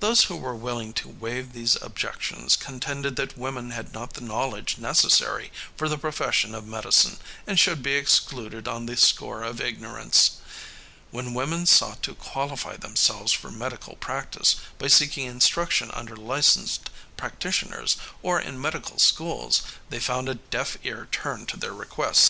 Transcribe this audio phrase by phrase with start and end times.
[0.00, 4.76] Those who were willing to waive these objections contended that women had not the knowledge
[4.76, 10.32] necessary for the profession of medicine and should be excluded on the score of ignorance.
[11.10, 17.96] When women sought to qualify themselves for medical practice by seeking instruction under licenced practitioners
[18.22, 22.20] or in medical schools, they found a deaf ear turned to their requests.